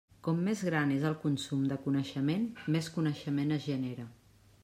Com 0.27 0.37
més 0.45 0.61
gran 0.69 0.93
és 0.95 1.03
el 1.09 1.17
consum 1.25 1.67
de 1.73 1.77
coneixement, 1.83 2.49
més 2.77 2.91
coneixement 2.97 3.57
es 3.59 3.65
genera. 3.69 4.09